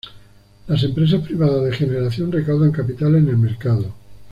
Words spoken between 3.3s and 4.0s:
mercado.